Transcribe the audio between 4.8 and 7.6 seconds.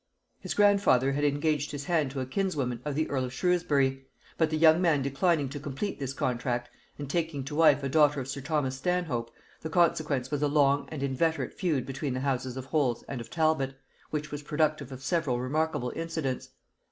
man declining to complete this contract, and taking to